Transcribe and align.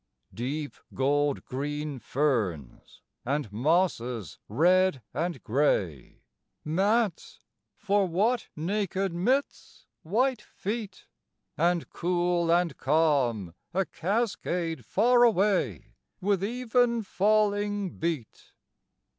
Deep 0.33 0.77
gold 0.95 1.45
green 1.45 1.99
ferns, 1.99 3.03
and 3.23 3.51
mosses 3.53 4.39
red 4.49 5.03
and 5.13 5.43
gray, 5.43 6.23
Mats 6.65 7.39
for 7.75 8.07
what 8.07 8.47
naked 8.55 9.13
myth's 9.13 9.85
white 10.01 10.41
feet? 10.41 11.05
And, 11.55 11.87
cool 11.91 12.51
and 12.51 12.75
calm, 12.77 13.53
a 13.75 13.85
cascade 13.85 14.83
far 14.85 15.21
away 15.21 15.93
With 16.19 16.43
even 16.43 17.03
falling 17.03 17.91
beat. 17.99 18.53